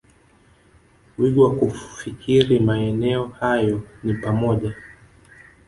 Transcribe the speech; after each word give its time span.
wigo 1.17 1.43
wa 1.43 1.55
kufikiri 1.55 2.59
Maeneo 2.59 3.27
hayo 3.27 3.81
ni 4.03 4.13
pamoja 4.13 4.73